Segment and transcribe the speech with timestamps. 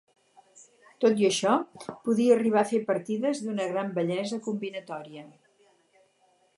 [1.05, 1.51] Tot i això,
[2.09, 5.27] podia arribar a fer partides d'una gran bellesa combinatòria.